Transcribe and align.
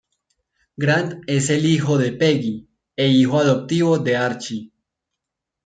Grant 0.83 1.13
es 1.27 1.51
el 1.51 1.63
hijo 1.67 1.99
de 1.99 2.11
Peggy 2.11 2.67
e 2.95 3.07
hijo 3.09 3.37
adoptivo 3.37 3.99
de 3.99 4.17
Archie. 4.17 4.71